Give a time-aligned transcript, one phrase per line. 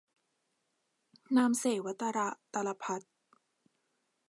[1.37, 1.97] นามเสวตร-
[2.53, 3.01] ตะละภัฏ